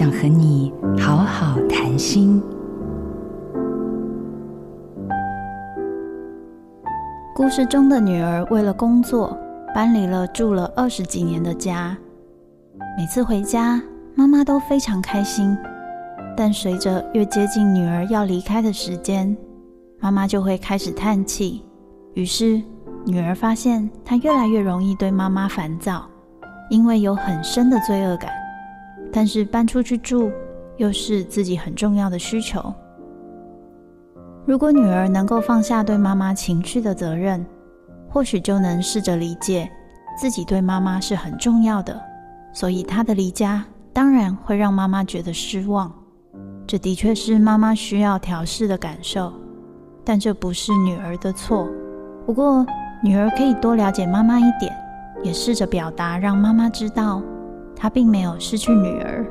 [0.00, 2.42] 想和你好好谈心。
[7.34, 9.36] 故事中的女儿为了工作，
[9.74, 11.94] 搬离了住了二十几年的家。
[12.96, 13.78] 每次回家，
[14.14, 15.54] 妈妈都非常开心。
[16.34, 19.36] 但随着越接近女儿要离开的时间，
[19.98, 21.62] 妈妈就会开始叹气。
[22.14, 22.62] 于是，
[23.04, 26.06] 女儿发现她越来越容易对妈妈烦躁，
[26.70, 28.30] 因为有很深的罪恶感。
[29.12, 30.30] 但是搬出去住
[30.76, 32.72] 又是自己很重要的需求。
[34.46, 37.44] 如果女儿能够放下对妈妈情绪的责任，
[38.08, 39.70] 或许就能试着理解
[40.18, 42.00] 自己对妈妈是很重要的，
[42.52, 45.92] 所以她的离家当然会让妈妈觉得失望。
[46.66, 49.32] 这的确是妈妈需要调试的感受，
[50.04, 51.68] 但这不是女儿的错。
[52.24, 52.64] 不过，
[53.02, 54.72] 女儿可以多了解妈妈一点，
[55.22, 57.22] 也试着表达，让妈妈知道
[57.80, 59.24] 他并没有失去女儿。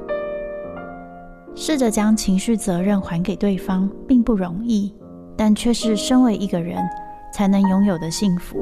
[1.53, 4.91] 试着将情绪责任还给对方，并不容易，
[5.37, 6.77] 但却是身为一个人
[7.31, 8.57] 才能拥有的幸福。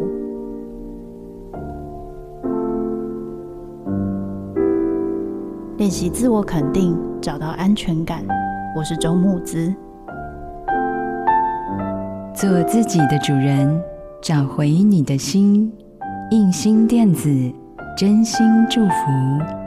[5.77, 8.25] 练习自我肯定，找到安全感。
[8.75, 9.73] 我是周木子，
[12.33, 13.81] 做自己的主人，
[14.21, 15.71] 找回你的心。
[16.31, 17.29] 印心电子，
[17.95, 19.66] 真心祝福。